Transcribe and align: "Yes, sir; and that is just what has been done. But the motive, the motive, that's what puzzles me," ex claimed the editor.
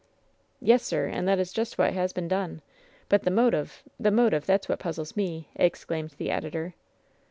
"Yes, 0.59 0.81
sir; 0.81 1.05
and 1.05 1.27
that 1.27 1.37
is 1.37 1.53
just 1.53 1.77
what 1.77 1.93
has 1.93 2.11
been 2.11 2.27
done. 2.27 2.63
But 3.07 3.21
the 3.21 3.29
motive, 3.29 3.83
the 3.99 4.09
motive, 4.09 4.47
that's 4.47 4.67
what 4.67 4.79
puzzles 4.79 5.15
me," 5.15 5.49
ex 5.57 5.85
claimed 5.85 6.15
the 6.17 6.31
editor. 6.31 6.73